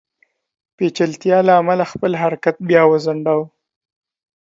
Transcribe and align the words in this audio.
پېچلتیا 0.77 1.37
له 1.47 1.53
امله 1.61 1.83
خپل 1.93 2.11
حرکت 2.21 2.55
بیا 2.69 2.81
وځنډاوه. 2.87 3.45